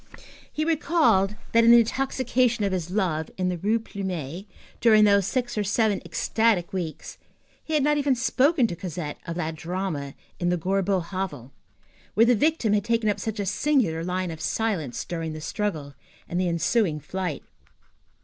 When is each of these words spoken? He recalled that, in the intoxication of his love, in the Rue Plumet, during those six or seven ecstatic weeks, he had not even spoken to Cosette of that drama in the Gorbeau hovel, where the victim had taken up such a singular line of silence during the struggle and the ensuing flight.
He 0.51 0.65
recalled 0.65 1.35
that, 1.51 1.63
in 1.63 1.69
the 1.69 1.81
intoxication 1.81 2.65
of 2.65 2.71
his 2.71 2.89
love, 2.89 3.29
in 3.37 3.49
the 3.49 3.57
Rue 3.59 3.79
Plumet, 3.79 4.47
during 4.79 5.03
those 5.03 5.27
six 5.27 5.59
or 5.59 5.63
seven 5.63 6.01
ecstatic 6.03 6.73
weeks, 6.73 7.19
he 7.63 7.75
had 7.75 7.83
not 7.83 7.99
even 7.99 8.15
spoken 8.15 8.65
to 8.65 8.75
Cosette 8.75 9.19
of 9.27 9.35
that 9.35 9.53
drama 9.55 10.15
in 10.39 10.49
the 10.49 10.57
Gorbeau 10.57 11.01
hovel, 11.03 11.53
where 12.15 12.25
the 12.25 12.33
victim 12.33 12.73
had 12.73 12.83
taken 12.83 13.11
up 13.11 13.19
such 13.19 13.39
a 13.39 13.45
singular 13.45 14.03
line 14.03 14.31
of 14.31 14.41
silence 14.41 15.05
during 15.05 15.33
the 15.33 15.39
struggle 15.41 15.93
and 16.27 16.41
the 16.41 16.49
ensuing 16.49 16.99
flight. 16.99 17.43